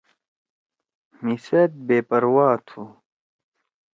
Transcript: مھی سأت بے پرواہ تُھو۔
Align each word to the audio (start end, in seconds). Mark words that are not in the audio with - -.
مھی 1.21 1.35
سأت 1.45 1.71
بے 1.87 1.97
پرواہ 2.09 2.55
تُھو۔ 2.65 2.81